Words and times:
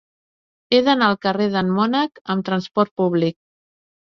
He 0.71 0.79
d'anar 0.87 1.09
al 1.13 1.19
carrer 1.25 1.47
d'en 1.57 1.69
Mònec 1.75 2.23
amb 2.37 2.47
trasport 2.49 2.97
públic. 3.05 3.39